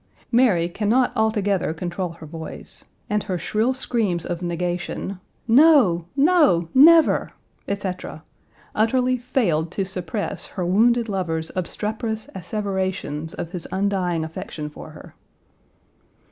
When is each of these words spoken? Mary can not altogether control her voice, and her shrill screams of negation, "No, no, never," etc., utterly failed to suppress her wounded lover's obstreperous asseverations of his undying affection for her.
Mary 0.31 0.67
can 0.67 0.89
not 0.89 1.11
altogether 1.15 1.75
control 1.75 2.13
her 2.13 2.25
voice, 2.25 2.85
and 3.07 3.21
her 3.21 3.37
shrill 3.37 3.71
screams 3.71 4.25
of 4.25 4.41
negation, 4.41 5.19
"No, 5.47 6.07
no, 6.15 6.69
never," 6.73 7.29
etc., 7.67 8.23
utterly 8.73 9.15
failed 9.19 9.69
to 9.73 9.85
suppress 9.85 10.47
her 10.57 10.65
wounded 10.65 11.07
lover's 11.07 11.51
obstreperous 11.55 12.27
asseverations 12.33 13.35
of 13.35 13.51
his 13.51 13.67
undying 13.71 14.23
affection 14.23 14.71
for 14.71 14.89
her. 14.89 15.13